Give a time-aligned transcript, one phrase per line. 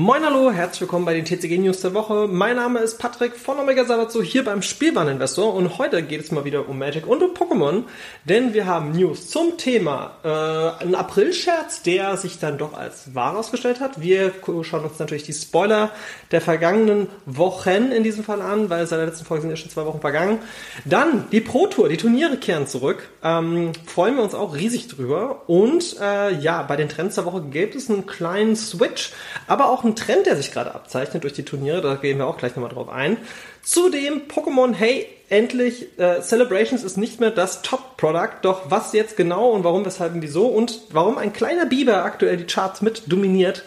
[0.00, 2.28] Moin hallo, herzlich willkommen bei den TCG News der Woche.
[2.28, 6.44] Mein Name ist Patrick von Omega Sabatsu hier beim Spielwareninvestor und heute geht es mal
[6.44, 7.82] wieder um Magic und um Pokémon,
[8.24, 13.36] denn wir haben News zum Thema äh, ein April-Scherz, der sich dann doch als wahr
[13.36, 14.00] ausgestellt hat.
[14.00, 14.32] Wir
[14.62, 15.90] schauen uns natürlich die Spoiler
[16.30, 19.72] der vergangenen Wochen in diesem Fall an, weil seit der letzten Folge sind ja schon
[19.72, 20.38] zwei Wochen vergangen.
[20.84, 23.08] Dann die Pro Tour, die Turniere kehren zurück.
[23.24, 27.42] Ähm, freuen wir uns auch riesig drüber und äh, ja, bei den Trends der Woche
[27.42, 29.10] gibt es einen kleinen Switch,
[29.48, 32.38] aber auch ein Trend, der sich gerade abzeichnet durch die Turniere, da gehen wir auch
[32.38, 33.16] gleich nochmal drauf ein.
[33.62, 39.50] Zudem Pokémon, hey, endlich, äh, Celebrations ist nicht mehr das Top-Product, doch was jetzt genau
[39.50, 43.64] und warum, weshalb und wieso und warum ein kleiner Biber aktuell die Charts mit dominiert,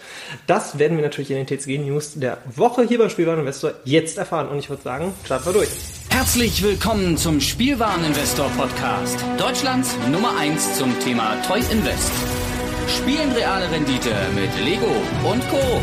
[0.47, 4.49] das werden wir natürlich in den TCG News der Woche hier beim Spielwareninvestor jetzt erfahren
[4.49, 5.69] und ich würde sagen, starten wir durch.
[6.09, 12.11] Herzlich willkommen zum Spielwareninvestor Podcast, Deutschlands Nummer 1 zum Thema Toy Invest.
[12.97, 14.91] Spielen reale Rendite mit Lego
[15.23, 15.81] und Co.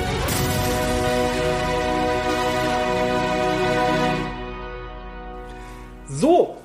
[6.08, 6.56] So,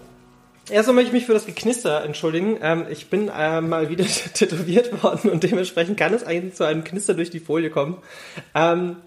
[0.70, 2.58] Erstmal möchte ich mich für das Geknister entschuldigen.
[2.62, 6.84] Ähm, ich bin äh, mal wieder tätowiert worden und dementsprechend kann es eigentlich zu einem
[6.84, 7.98] Knister durch die Folie kommen.
[8.56, 8.98] Ähm,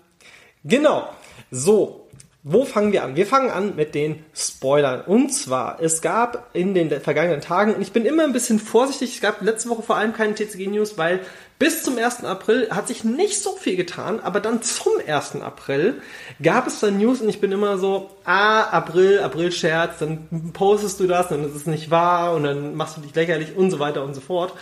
[0.65, 1.09] genau.
[1.51, 2.06] So,
[2.49, 3.17] wo fangen wir an?
[3.17, 5.01] Wir fangen an mit den Spoilern.
[5.01, 9.17] Und zwar, es gab in den vergangenen Tagen, und ich bin immer ein bisschen vorsichtig,
[9.17, 11.19] es gab letzte Woche vor allem keine TCG-News, weil
[11.59, 12.23] bis zum 1.
[12.23, 15.43] April hat sich nicht so viel getan, aber dann zum 1.
[15.43, 16.01] April
[16.41, 21.09] gab es dann News und ich bin immer so, ah, April, April-Scherz, dann postest du
[21.09, 24.05] das, dann ist es nicht wahr und dann machst du dich lächerlich und so weiter
[24.05, 24.53] und so fort.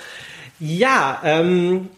[0.58, 1.90] Ja, ähm,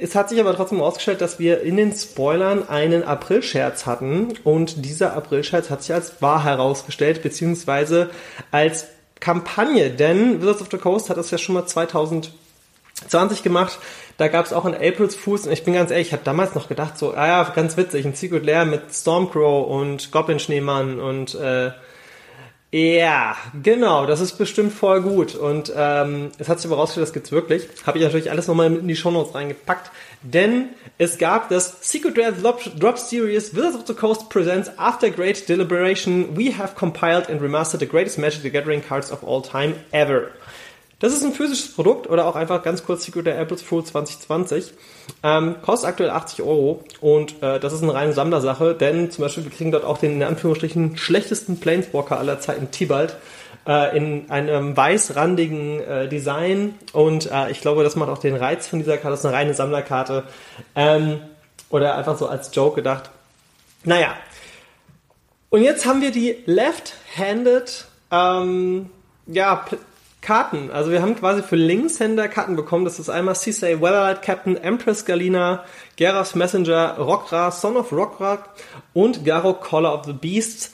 [0.00, 4.32] es hat sich aber trotzdem herausgestellt, dass wir in den Spoilern einen April-Scherz hatten.
[4.44, 8.10] Und dieser April-Scherz hat sich als wahr herausgestellt, beziehungsweise
[8.50, 8.86] als
[9.20, 13.78] Kampagne, denn Wizards of the Coast hat das ja schon mal 2020 gemacht.
[14.16, 16.54] Da gab es auch ein April's Fools und ich bin ganz ehrlich, ich habe damals
[16.54, 21.00] noch gedacht, so, ah ja, ganz witzig, ein Secret Lair mit Stormcrow und Goblin Schneemann
[21.00, 21.70] und äh,
[22.72, 25.34] ja, genau, das ist bestimmt voll gut.
[25.34, 27.66] Und ähm, es hat sich aber das gibt's wirklich.
[27.84, 29.90] Habe ich natürlich alles nochmal in die Shownotes reingepackt.
[30.22, 35.10] Denn es gab das Secret Rare Drop, Drop Series Wizards of the Coast presents After
[35.10, 39.42] Great Deliberation, we have compiled and remastered the greatest Magic the Gathering cards of all
[39.42, 40.30] time ever.
[41.00, 44.74] Das ist ein physisches Produkt oder auch einfach ganz kurz Secret der Apples Fool 2020.
[45.22, 49.44] Ähm, kostet aktuell 80 Euro und äh, das ist eine reine Sammlersache, denn zum Beispiel
[49.44, 53.16] wir kriegen dort auch den in Anführungsstrichen schlechtesten Planeswalker aller Zeiten, Tibalt,
[53.66, 58.68] äh, in einem weißrandigen äh, Design und äh, ich glaube, das macht auch den Reiz
[58.68, 59.12] von dieser Karte.
[59.12, 60.24] Das ist eine reine Sammlerkarte
[60.76, 61.20] ähm,
[61.70, 63.08] oder einfach so als Joke gedacht.
[63.84, 64.14] Naja,
[65.48, 68.90] und jetzt haben wir die Left-Handed ähm,
[69.26, 69.64] ja,
[70.20, 70.70] Karten.
[70.70, 72.84] Also wir haben quasi für Linkshänder Karten bekommen.
[72.84, 75.64] Das ist einmal Ceesay Weatherlight Captain, Empress Galina,
[75.96, 78.44] Geraf's Messenger, Rockra, Son of Rockra
[78.92, 80.72] und Garo Caller of the Beasts.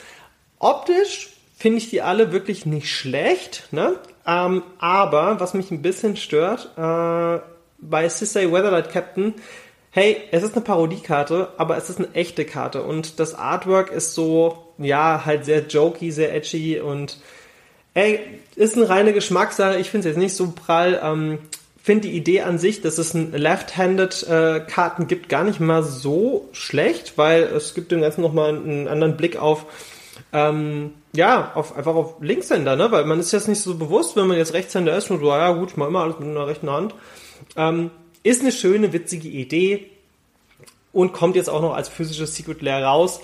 [0.58, 3.96] Optisch finde ich die alle wirklich nicht schlecht, ne?
[4.26, 7.40] Ähm, aber was mich ein bisschen stört, äh,
[7.78, 9.34] bei Ceesay Weatherlight Captain,
[9.90, 14.14] hey, es ist eine Parodiekarte, aber es ist eine echte Karte und das Artwork ist
[14.14, 17.19] so, ja, halt sehr jokey, sehr edgy und
[17.96, 18.20] Ey,
[18.56, 19.78] ist eine reine Geschmackssache.
[19.78, 21.00] Ich finde es jetzt nicht so prall.
[21.02, 21.38] Ähm,
[21.82, 25.82] finde die Idee an sich, dass es ein Left-Handed äh, Karten gibt, gar nicht mal
[25.82, 29.64] so schlecht, weil es gibt dem Ganzen nochmal einen anderen Blick auf
[30.34, 32.93] ähm, ja, auf, einfach auf Linkshänder, ne?
[32.93, 35.50] Weil man ist jetzt nicht so bewusst, wenn man jetzt Rechtshänder ist und so, ja
[35.52, 36.94] gut, ich mach immer alles mit einer rechten Hand.
[37.56, 37.90] Ähm,
[38.22, 39.87] ist eine schöne, witzige Idee
[40.93, 43.20] und kommt jetzt auch noch als physisches Secret Lair raus.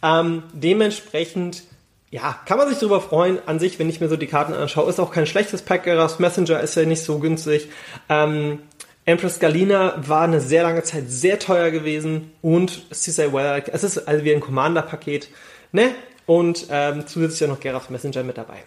[0.00, 1.64] Ähm, dementsprechend
[2.12, 3.38] ja, kann man sich darüber freuen.
[3.46, 5.84] An sich, wenn ich mir so die Karten anschaue, ist auch kein schlechtes Pack.
[5.84, 7.70] Geras Messenger ist ja nicht so günstig.
[8.10, 8.58] Ähm,
[9.06, 14.06] Empress Galina war eine sehr lange Zeit sehr teuer gewesen und CSI Weather, es ist
[14.06, 15.28] also wie ein Commander-Paket,
[15.72, 15.90] ne?
[16.26, 18.58] Und ähm, zusätzlich ja noch Gerafs Messenger mit dabei.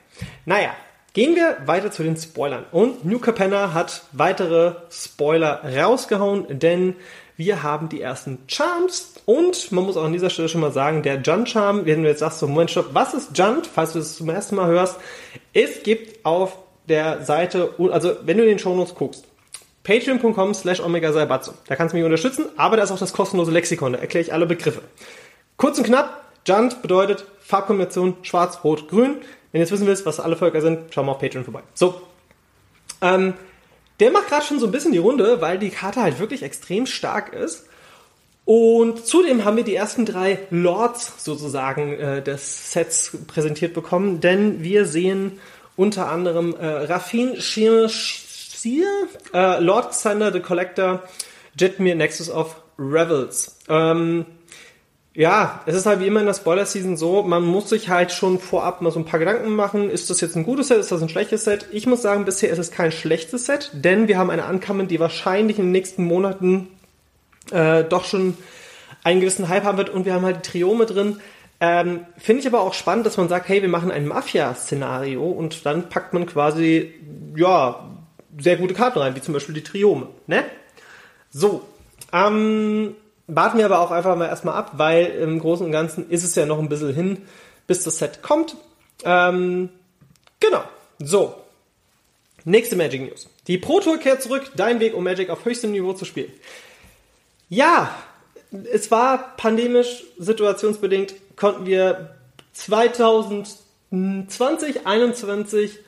[0.46, 0.72] Naja,
[1.14, 2.66] gehen wir weiter zu den Spoilern.
[2.72, 6.96] Und New Capenna hat weitere Spoiler rausgehauen, denn
[7.38, 11.04] wir haben die ersten Charms und man muss auch an dieser Stelle schon mal sagen,
[11.04, 14.00] der Junt Charm, wenn du jetzt sagst, so Moment, stopp, was ist Junt, falls du
[14.00, 14.98] es zum ersten Mal hörst,
[15.54, 19.26] es gibt auf der Seite, also wenn du in den Shownotes guckst,
[19.84, 21.52] patreon.com slash omega Saibatsu.
[21.68, 24.34] Da kannst du mich unterstützen, aber da ist auch das kostenlose Lexikon, da erkläre ich
[24.34, 24.82] alle Begriffe.
[25.58, 29.18] Kurz und knapp, Junt bedeutet Farbkombination schwarz, rot, grün.
[29.52, 31.62] Wenn du jetzt wissen willst, was alle Völker sind, schau mal auf Patreon vorbei.
[31.74, 32.02] So.
[33.02, 33.34] Ähm,
[34.00, 36.86] der macht gerade schon so ein bisschen die Runde, weil die Karte halt wirklich extrem
[36.86, 37.66] stark ist.
[38.46, 44.64] Und zudem haben wir die ersten drei Lords sozusagen äh, des Sets präsentiert bekommen, denn
[44.64, 45.40] wir sehen
[45.76, 47.90] unter anderem äh, Rafin Shir,
[49.34, 51.04] äh, Lord Xander the Collector,
[51.60, 53.58] Jetmir Nexus of Revels.
[53.68, 54.26] Ähm,
[55.16, 58.38] ja, es ist halt wie immer in der Spoiler-Season so, man muss sich halt schon
[58.38, 61.02] vorab mal so ein paar Gedanken machen, ist das jetzt ein gutes Set, ist das
[61.02, 61.68] ein schlechtes Set?
[61.72, 65.00] Ich muss sagen, bisher ist es kein schlechtes Set, denn wir haben eine Ankamen, die
[65.00, 66.68] wahrscheinlich in den nächsten Monaten
[67.52, 68.38] äh, doch schon
[69.04, 71.22] einen gewissen Hype haben wird und wir haben halt die Triome drin.
[71.62, 75.66] Ähm, Finde ich aber auch spannend, dass man sagt, hey, wir machen ein Mafia-Szenario und
[75.66, 76.94] dann packt man quasi,
[77.38, 77.88] ja,
[78.38, 80.44] sehr gute Karten rein, wie zum Beispiel die Triome, ne?
[81.32, 81.62] So,
[82.12, 82.96] ähm,
[83.28, 86.36] warten wir aber auch einfach mal erstmal ab, weil im Großen und Ganzen ist es
[86.36, 87.24] ja noch ein bisschen hin,
[87.68, 88.56] bis das Set kommt.
[89.04, 89.70] Ähm,
[90.40, 90.64] genau.
[91.00, 91.36] So.
[92.44, 93.28] Nächste Magic News.
[93.48, 94.52] Die Pro Tour kehrt zurück.
[94.56, 96.32] Dein Weg, um Magic auf höchstem Niveau zu spielen.
[97.50, 97.96] Ja,
[98.72, 102.16] es war pandemisch, situationsbedingt, konnten wir
[102.54, 103.66] 2020,
[104.28, 105.80] 2021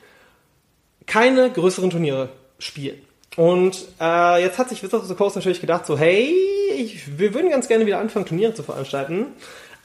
[1.06, 2.28] keine größeren Turniere
[2.58, 3.00] spielen.
[3.38, 6.34] Und äh, jetzt hat sich Wizards of the Coast natürlich gedacht, so hey,
[6.76, 9.26] ich, wir würden ganz gerne wieder anfangen, Turniere zu veranstalten.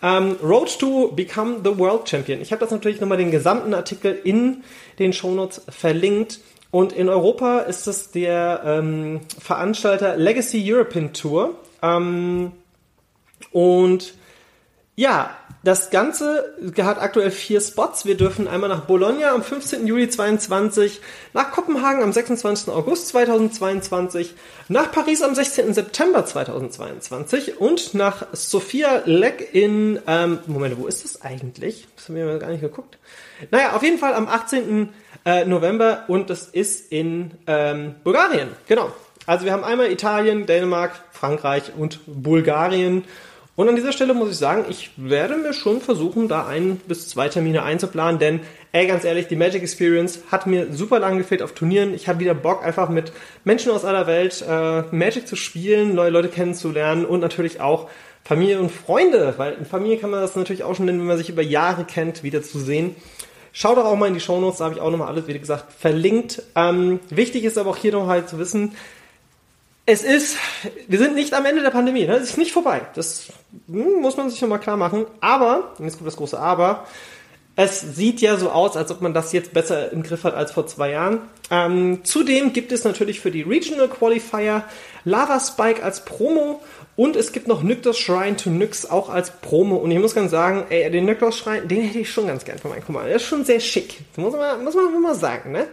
[0.02, 2.42] Ähm, Road to Become the World Champion.
[2.42, 4.64] Ich habe das natürlich nochmal den gesamten Artikel in
[4.98, 6.40] den Shownotes verlinkt.
[6.72, 11.54] Und in Europa ist es der ähm, Veranstalter Legacy European Tour.
[11.84, 12.54] Ähm,
[13.52, 14.16] und
[14.96, 18.06] ja, das Ganze hat aktuell vier Spots.
[18.06, 19.88] Wir dürfen einmal nach Bologna am 15.
[19.88, 21.00] Juli 2022,
[21.34, 22.68] nach Kopenhagen am 26.
[22.68, 24.36] August 2022,
[24.68, 25.74] nach Paris am 16.
[25.74, 31.88] September 2022 und nach Sofia Lek in, ähm, Moment, wo ist das eigentlich?
[31.96, 32.98] Das haben wir gar nicht geguckt.
[33.50, 34.90] Naja, auf jeden Fall am 18.
[35.26, 38.50] Äh, November und das ist in ähm, Bulgarien.
[38.68, 38.92] Genau.
[39.26, 43.06] Also wir haben einmal Italien, Dänemark, Frankreich und Bulgarien.
[43.56, 47.08] Und an dieser Stelle muss ich sagen, ich werde mir schon versuchen, da ein bis
[47.08, 48.40] zwei Termine einzuplanen, denn,
[48.72, 51.94] ey, ganz ehrlich, die Magic Experience hat mir super lang gefehlt auf Turnieren.
[51.94, 53.12] Ich habe wieder Bock, einfach mit
[53.44, 57.90] Menschen aus aller Welt äh, Magic zu spielen, neue Leute kennenzulernen und natürlich auch
[58.24, 61.18] Familie und Freunde, weil in Familie kann man das natürlich auch schon nennen, wenn man
[61.18, 62.96] sich über Jahre kennt, wieder zu sehen.
[63.52, 65.72] Schaut doch auch mal in die Shownotes, da habe ich auch nochmal alles, wie gesagt,
[65.74, 66.42] verlinkt.
[66.56, 68.74] Ähm, wichtig ist aber auch hier noch halt zu wissen,
[69.86, 70.38] es ist,
[70.88, 72.16] wir sind nicht am Ende der Pandemie, ne?
[72.16, 72.82] es ist nicht vorbei.
[72.96, 73.28] Das
[73.68, 75.06] hm, muss man sich nochmal klar machen.
[75.20, 76.86] Aber, jetzt kommt das große Aber,
[77.56, 80.52] es sieht ja so aus, als ob man das jetzt besser im Griff hat als
[80.52, 81.22] vor zwei Jahren.
[81.52, 84.64] Ähm, zudem gibt es natürlich für die Regional Qualifier
[85.04, 86.62] Lava Spike als Promo
[86.96, 89.76] und es gibt noch Nyktos Shrine to Nyx auch als Promo.
[89.76, 92.58] Und ich muss ganz sagen, ey, den Nyktos Shrine, den hätte ich schon ganz gern
[92.58, 93.10] von meinem Commander.
[93.10, 94.00] Der ist schon sehr schick.
[94.16, 95.68] Muss man, muss man mal sagen, ne?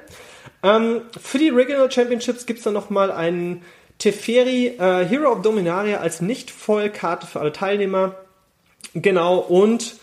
[0.63, 3.63] Ähm, für die Regional Championships gibt es dann nochmal einen
[4.01, 8.17] Teferi äh, Hero of Dominaria als Nicht-Vollkarte für alle Teilnehmer.
[8.95, 9.95] Genau, und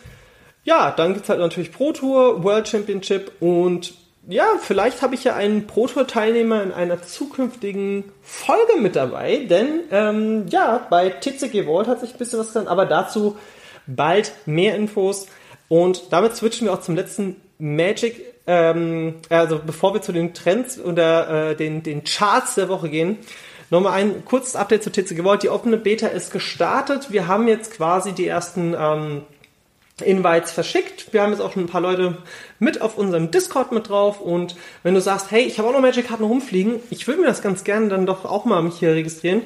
[0.63, 3.93] ja, dann gibt's halt natürlich Pro Tour, World Championship und
[4.29, 9.37] ja, vielleicht habe ich ja einen Pro Tour Teilnehmer in einer zukünftigen Folge mit dabei,
[9.49, 13.37] denn ähm, ja, bei TCG Vault hat sich ein bisschen was getan, aber dazu
[13.87, 15.27] bald mehr Infos.
[15.69, 20.79] Und damit switchen wir auch zum letzten Magic, ähm, also bevor wir zu den Trends
[20.79, 23.17] oder äh, den, den Charts der Woche gehen,
[23.69, 25.43] Nochmal ein kurzes Update zu TCG Vault.
[25.43, 27.12] Die offene Beta ist gestartet.
[27.12, 29.24] Wir haben jetzt quasi die ersten ähm,
[30.03, 31.12] Invites verschickt.
[31.12, 32.17] Wir haben jetzt auch schon ein paar Leute
[32.59, 34.21] mit auf unserem Discord mit drauf.
[34.21, 37.41] Und wenn du sagst, hey, ich habe auch noch Magic-Karten rumfliegen, ich würde mir das
[37.41, 39.43] ganz gerne dann doch auch mal mich hier registrieren,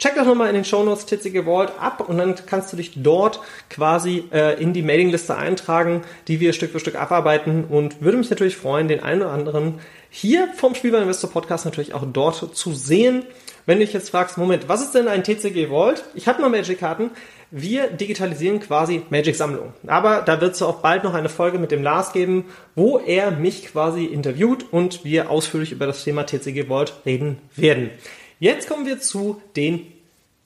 [0.00, 3.40] check doch nochmal in den Shownotes TCG Vault ab und dann kannst du dich dort
[3.68, 8.30] quasi äh, in die Mailingliste eintragen, die wir Stück für Stück abarbeiten und würde mich
[8.30, 9.78] natürlich freuen, den einen oder anderen
[10.08, 13.24] hier vom Spielball Investor Podcast natürlich auch dort zu sehen.
[13.66, 16.02] Wenn du dich jetzt fragst, Moment, was ist denn ein TCG Vault?
[16.14, 17.10] Ich habe mal Magic-Karten.
[17.52, 19.74] Wir digitalisieren quasi Magic-Sammlung.
[19.86, 23.30] Aber da wird es auch bald noch eine Folge mit dem Lars geben, wo er
[23.32, 27.90] mich quasi interviewt und wir ausführlich über das Thema TCG Vault reden werden.
[28.40, 29.92] Jetzt kommen wir zu den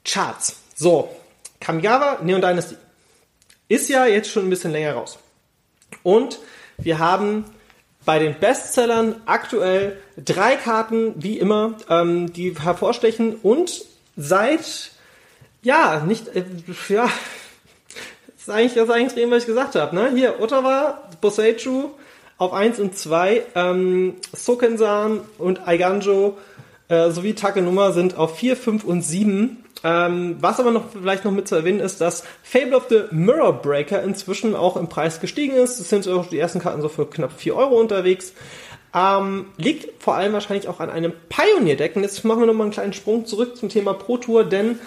[0.04, 0.56] Charts.
[0.74, 1.14] So,
[1.60, 2.74] Kamigawa Neon Dynasty
[3.68, 5.16] ist ja jetzt schon ein bisschen länger raus.
[6.02, 6.40] Und
[6.76, 7.44] wir haben
[8.04, 13.84] bei den Bestsellern aktuell drei Karten, wie immer, ähm, die hervorstechen und
[14.16, 14.90] seit,
[15.62, 16.42] ja, nicht, äh,
[16.88, 20.10] ja, das ist eigentlich das eigentlich was ich gesagt habe, ne?
[20.12, 21.90] Hier, Ottawa, Boseiju
[22.38, 26.36] auf 1 und 2, ähm, Sokensan und Aiganjo
[26.88, 31.30] äh, sowie Takenuma sind auf 4, 5 und 7 ähm, was aber noch vielleicht noch
[31.30, 35.56] mit zu erwähnen ist, dass Fable of the Mirror Breaker inzwischen auch im Preis gestiegen
[35.56, 35.78] ist.
[35.78, 38.32] Es sind auch die ersten Karten so für knapp 4 Euro unterwegs.
[38.94, 41.96] Ähm, liegt vor allem wahrscheinlich auch an einem Pioneer-Deck.
[41.96, 44.78] Und jetzt machen wir nochmal einen kleinen Sprung zurück zum Thema Pro Tour, denn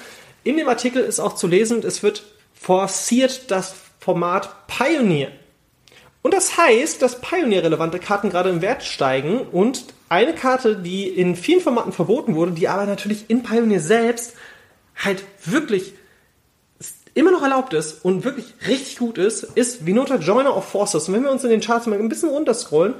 [0.44, 2.24] in dem Artikel ist auch zu lesen, es wird
[2.56, 5.30] forciert das Format Pioneer.
[6.28, 11.38] Und das heißt, dass Pioneer-relevante Karten gerade im Wert steigen und eine Karte, die in
[11.38, 14.34] vielen Formaten verboten wurde, die aber natürlich in Pioneer selbst
[14.98, 15.94] halt wirklich
[17.14, 21.08] immer noch erlaubt ist und wirklich richtig gut ist, ist Vinota Joiner of Forces.
[21.08, 22.96] Und wenn wir uns in den Charts mal ein bisschen runterscrollen,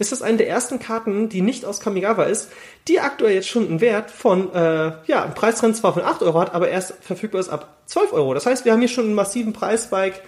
[0.00, 2.48] ist das eine der ersten Karten, die nicht aus Kamigawa ist,
[2.88, 6.40] die aktuell jetzt schon einen Wert von, äh, ja, ein Preisrennen zwar von 8 Euro
[6.40, 8.34] hat, aber erst verfügbar ist ab 12 Euro.
[8.34, 10.18] Das heißt, wir haben hier schon einen massiven Preisspike.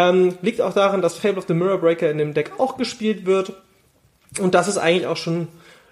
[0.00, 3.26] Ähm, liegt auch daran, dass Fable of the Mirror Breaker in dem Deck auch gespielt
[3.26, 3.52] wird.
[4.38, 5.48] Und das ist eigentlich auch schon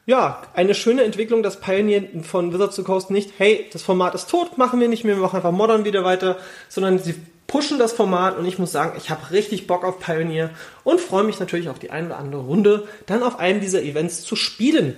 [0.06, 4.14] ja, eine schöne Entwicklung, dass Pioneer von Wizards of the Coast nicht, hey, das Format
[4.14, 6.38] ist tot, machen wir nicht mehr, wir machen einfach Modern wieder weiter,
[6.70, 7.14] sondern sie
[7.46, 10.48] pushen das Format und ich muss sagen, ich habe richtig Bock auf Pioneer
[10.82, 14.22] und freue mich natürlich auf die eine oder andere Runde, dann auf einem dieser Events
[14.22, 14.96] zu spielen.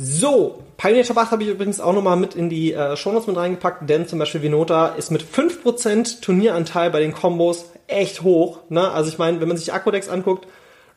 [0.00, 3.90] So, Pioneer Tabach habe ich übrigens auch nochmal mit in die äh, Shownotes mit reingepackt,
[3.90, 8.60] denn zum Beispiel Vinota ist mit 5% Turnieranteil bei den Kombos echt hoch.
[8.68, 8.92] Ne?
[8.92, 10.46] Also ich meine, wenn man sich Akro-Decks anguckt,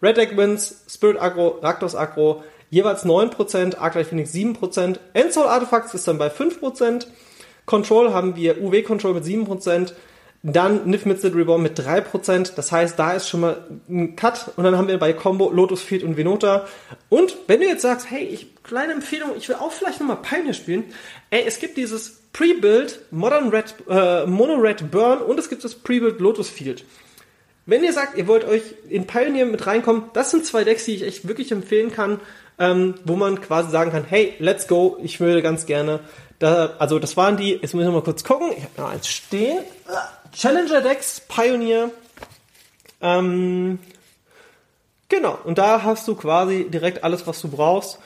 [0.03, 6.07] Red Deck Wins, Spirit Agro, Raktos Agro, jeweils 9%, Arclight Phoenix 7%, Ensoul Artifacts ist
[6.07, 7.07] dann bei 5%,
[7.65, 9.93] Control haben wir UW Control mit 7%,
[10.43, 13.57] dann Nif Mitzit Reborn mit 3%, das heißt, da ist schon mal
[13.87, 16.67] ein Cut und dann haben wir bei Combo Lotus Field und Venota.
[17.09, 20.53] Und wenn du jetzt sagst, hey, ich, kleine Empfehlung, ich will auch vielleicht nochmal Pioneer
[20.53, 20.85] spielen,
[21.29, 25.75] ey, es gibt dieses Pre-Build Modern Red, äh, Mono Red Burn und es gibt das
[25.75, 26.85] Pre-Build Lotus Field.
[27.67, 30.95] Wenn ihr sagt, ihr wollt euch in Pioneer mit reinkommen, das sind zwei Decks, die
[30.95, 32.19] ich echt wirklich empfehlen kann
[32.61, 35.99] ähm, wo man quasi sagen kann, hey, let's go, ich würde ganz gerne,
[36.37, 39.07] da, also das waren die, jetzt muss ich mal kurz gucken, ich habe noch eins
[39.07, 39.59] stehen,
[40.33, 41.91] Challenger Decks, Pioneer,
[43.01, 43.79] ähm,
[45.09, 47.99] genau, und da hast du quasi direkt alles, was du brauchst.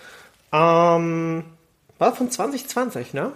[0.52, 1.44] Ähm,
[1.98, 3.32] war von 2020, ne?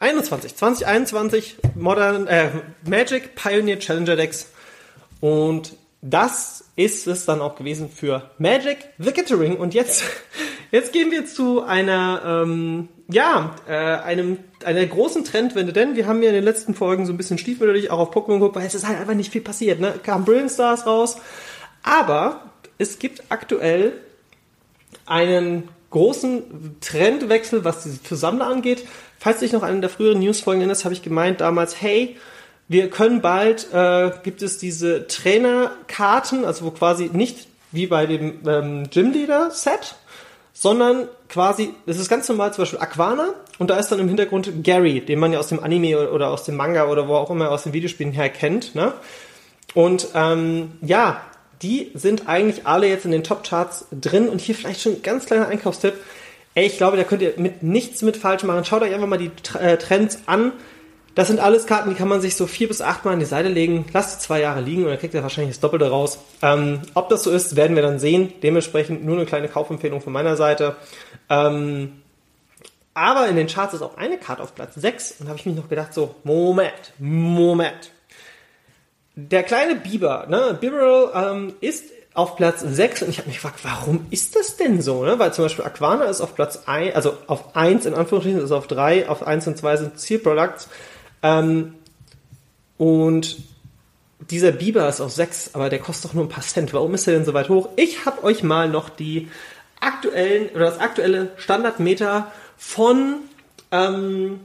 [0.00, 2.50] 21, 2021 Modern äh,
[2.84, 4.48] Magic Pioneer Challenger Decks.
[5.20, 9.56] Und das ist es dann auch gewesen für Magic the Gathering.
[9.56, 10.04] Und jetzt
[10.70, 16.22] jetzt gehen wir zu einer ähm, ja äh, einem einer großen Trendwende, denn wir haben
[16.22, 18.74] ja in den letzten Folgen so ein bisschen stiefmütterlich auch auf Pokémon geguckt, weil es
[18.74, 19.94] ist halt einfach nicht viel passiert, ne?
[20.02, 21.18] Kam Brilliant Stars raus,
[21.82, 22.42] aber
[22.78, 23.92] es gibt aktuell
[25.06, 28.86] einen großen Trendwechsel, was die für Sammler angeht.
[29.18, 32.16] Falls dich noch an der früheren Newsfolgen erinnerst, habe ich gemeint damals, hey,
[32.68, 38.46] wir können bald, äh, gibt es diese Trainerkarten, also wo quasi nicht wie bei dem
[38.46, 39.96] ähm, Gymleader-Set,
[40.52, 44.64] sondern quasi, das ist ganz normal, zum Beispiel Aquana und da ist dann im Hintergrund
[44.64, 47.50] Gary, den man ja aus dem Anime oder aus dem Manga oder wo auch immer
[47.50, 48.74] aus den Videospielen her kennt.
[48.74, 48.92] Ne?
[49.74, 51.20] Und ähm, ja,
[51.62, 55.26] die sind eigentlich alle jetzt in den Top-Charts drin und hier vielleicht schon ein ganz
[55.26, 55.94] kleiner Einkaufstipp.
[56.54, 58.64] Ey, ich glaube, da könnt ihr mit nichts mit falsch machen.
[58.64, 60.52] Schaut euch einfach mal die äh, Trends an.
[61.18, 63.24] Das sind alles Karten, die kann man sich so vier bis acht Mal an die
[63.24, 63.84] Seite legen.
[63.92, 66.20] Lasst zwei Jahre liegen und dann kriegt ihr wahrscheinlich das Doppelte raus.
[66.42, 68.32] Ähm, ob das so ist, werden wir dann sehen.
[68.42, 70.76] Dementsprechend nur eine kleine Kaufempfehlung von meiner Seite.
[71.28, 72.02] Ähm,
[72.94, 75.56] aber in den Charts ist auch eine Karte auf Platz 6 und habe ich mich
[75.56, 77.90] noch gedacht, so, Moment, Moment
[79.20, 83.60] der kleine Biber, ne, Biberal, ähm, ist auf Platz 6 und ich habe mich gefragt,
[83.64, 85.04] warum ist das denn so?
[85.04, 85.18] Ne?
[85.18, 88.68] Weil zum Beispiel Aquana ist auf Platz 1, also auf 1 in Anführungsstrichen, ist auf
[88.68, 90.68] 3, auf 1 und 2 sind Ziel Products.
[91.22, 91.74] Ähm,
[92.76, 93.38] und
[94.30, 96.72] dieser Biber ist auf 6, aber der kostet doch nur ein paar Cent.
[96.72, 97.70] Warum ist er denn so weit hoch?
[97.76, 99.28] Ich habe euch mal noch die
[99.80, 103.16] aktuellen oder das aktuelle Standardmeter von
[103.70, 104.40] ähm,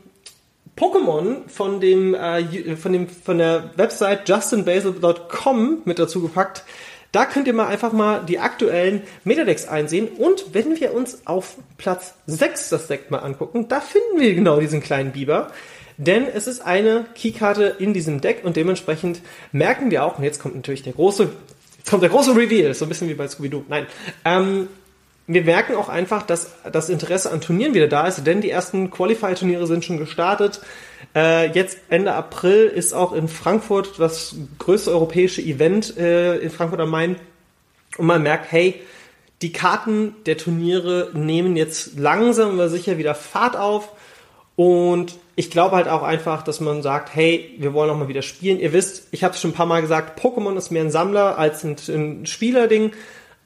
[0.75, 6.63] Pokémon von dem, äh, von dem, von der Website justinbasil.com mit dazu gepackt.
[7.12, 10.08] Da könnt ihr mal einfach mal die aktuellen Metadecks einsehen.
[10.08, 14.60] Und wenn wir uns auf Platz 6 das Deck mal angucken, da finden wir genau
[14.60, 15.51] diesen kleinen Biber.
[16.05, 20.41] Denn es ist eine Keykarte in diesem Deck und dementsprechend merken wir auch, und jetzt
[20.41, 21.29] kommt natürlich der große,
[21.77, 23.63] jetzt kommt der große Reveal, so ein bisschen wie bei Scooby-Doo.
[23.69, 23.88] Nein,
[24.25, 24.67] ähm,
[25.25, 28.92] wir merken auch einfach, dass das Interesse an Turnieren wieder da ist, denn die ersten
[28.92, 30.59] Qualify-Turniere sind schon gestartet.
[31.16, 36.81] Äh, jetzt Ende April ist auch in Frankfurt das größte europäische Event äh, in Frankfurt
[36.81, 37.16] am Main.
[37.98, 38.81] Und man merkt, hey,
[39.42, 43.94] die Karten der Turniere nehmen jetzt langsam aber sicher wieder Fahrt auf.
[44.55, 48.22] Und ich glaube halt auch einfach, dass man sagt, hey, wir wollen auch mal wieder
[48.22, 48.59] spielen.
[48.59, 51.37] Ihr wisst, ich habe es schon ein paar Mal gesagt, Pokémon ist mehr ein Sammler
[51.37, 52.91] als ein, ein Spielerding.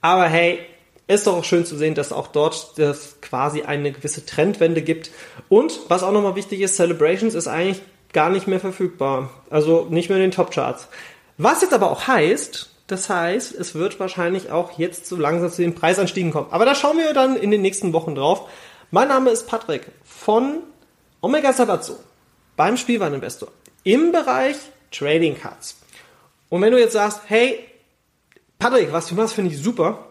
[0.01, 0.59] Aber hey,
[1.07, 5.11] ist doch auch schön zu sehen, dass auch dort das quasi eine gewisse Trendwende gibt.
[5.47, 9.29] Und was auch nochmal wichtig ist, Celebrations ist eigentlich gar nicht mehr verfügbar.
[9.49, 10.89] Also nicht mehr in den Top-Charts.
[11.37, 15.61] Was jetzt aber auch heißt, das heißt, es wird wahrscheinlich auch jetzt so langsam zu
[15.61, 16.47] den Preisanstiegen kommen.
[16.51, 18.49] Aber da schauen wir dann in den nächsten Wochen drauf.
[18.91, 20.59] Mein Name ist Patrick von
[21.21, 21.97] Omega Sabatso
[22.55, 23.49] beim Spielwareninvestor
[23.83, 24.57] im Bereich
[24.91, 25.79] Trading Cards.
[26.49, 27.59] Und wenn du jetzt sagst, hey,
[28.59, 30.07] Patrick, was du machst, finde ich super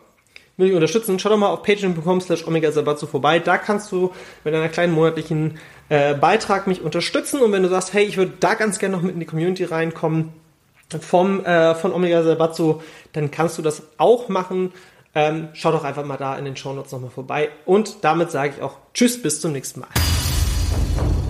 [0.57, 3.39] will ich unterstützen, schau doch mal auf patreon.com slash omega sabatso vorbei.
[3.39, 4.13] Da kannst du
[4.45, 7.41] mit einer kleinen monatlichen äh, Beitrag mich unterstützen.
[7.41, 9.65] Und wenn du sagst, hey, ich würde da ganz gerne noch mit in die Community
[9.65, 10.33] reinkommen
[11.01, 14.73] vom, äh, von Omega Sabatso, dann kannst du das auch machen.
[15.15, 17.51] Ähm, schau doch einfach mal da in den Show Notes nochmal vorbei.
[17.65, 19.89] Und damit sage ich auch Tschüss, bis zum nächsten Mal.
[20.73, 21.26] you